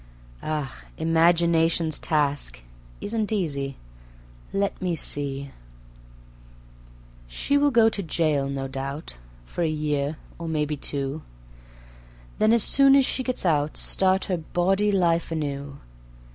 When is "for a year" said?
9.45-10.17